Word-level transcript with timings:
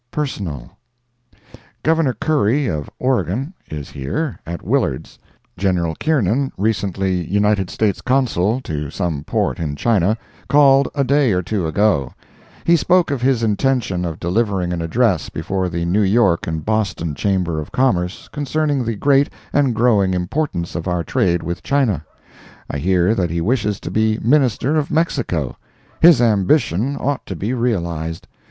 Personal. 0.09 0.79
Governor 1.83 2.15
Curry, 2.15 2.65
of 2.65 2.89
Oregon, 2.97 3.53
is 3.69 3.91
here, 3.91 4.39
at 4.47 4.63
Willard's. 4.63 5.19
General 5.59 5.93
Kiernan, 5.93 6.51
recently 6.57 7.23
United 7.29 7.69
States 7.69 8.01
Consul 8.01 8.61
to 8.61 8.89
some 8.89 9.23
port 9.23 9.59
in 9.59 9.75
China, 9.75 10.17
called 10.49 10.87
a 10.95 11.03
day 11.03 11.33
or 11.33 11.43
two 11.43 11.67
ago. 11.67 12.13
He 12.63 12.75
spoke 12.75 13.11
of 13.11 13.21
his 13.21 13.43
intention 13.43 14.03
of 14.03 14.19
delivering 14.19 14.73
an 14.73 14.81
address 14.81 15.29
before 15.29 15.69
the 15.69 15.85
New 15.85 16.01
York 16.01 16.47
and 16.47 16.65
Boston 16.65 17.13
Chamber 17.13 17.59
of 17.59 17.71
Commerce 17.71 18.27
concerning 18.29 18.83
the 18.83 18.95
great 18.95 19.29
and 19.53 19.75
growing 19.75 20.15
importance 20.15 20.73
of 20.73 20.87
our 20.87 21.03
trade 21.03 21.43
with 21.43 21.61
China. 21.61 22.03
I 22.71 22.79
hear 22.79 23.13
that 23.13 23.29
he 23.29 23.39
wishes 23.39 23.79
to 23.81 23.91
be 23.91 24.17
Minister 24.23 24.77
of 24.77 24.89
Mexico. 24.89 25.57
His 26.01 26.23
ambition 26.23 26.95
ought 26.97 27.23
to 27.27 27.35
be 27.35 27.53
realized. 27.53 28.27